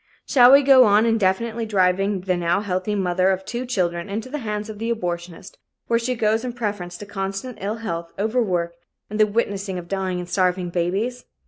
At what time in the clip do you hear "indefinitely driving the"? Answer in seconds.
1.05-2.35